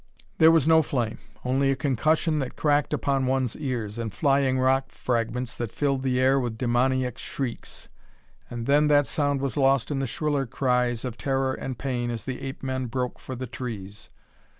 There 0.39 0.49
was 0.49 0.67
no 0.67 0.81
flame 0.81 1.19
only 1.45 1.69
a 1.69 1.75
concussion 1.75 2.39
that 2.39 2.55
cracked 2.55 2.91
upon 2.91 3.27
one's 3.27 3.55
ears, 3.55 3.99
and 3.99 4.11
flying 4.11 4.57
rock 4.57 4.89
fragments 4.91 5.55
that 5.57 5.71
filled 5.71 6.01
the 6.01 6.19
air 6.19 6.39
with 6.39 6.57
demoniac 6.57 7.19
shrieks. 7.19 7.87
And 8.49 8.65
then 8.65 8.87
that 8.87 9.05
sound 9.05 9.41
was 9.41 9.57
lost 9.57 9.91
in 9.91 9.99
the 9.99 10.07
shriller 10.07 10.47
cries 10.47 11.05
of 11.05 11.17
terror 11.19 11.53
and 11.53 11.77
pain 11.77 12.09
as 12.09 12.25
the 12.25 12.41
ape 12.41 12.63
men 12.63 12.87
broke 12.87 13.19
for 13.19 13.35
the 13.35 13.45
trees. 13.45 14.09